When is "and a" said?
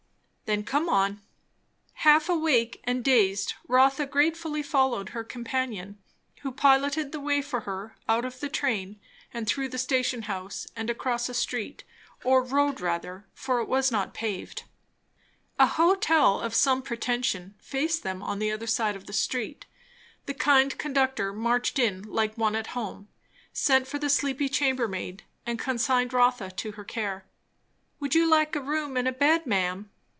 28.97-29.13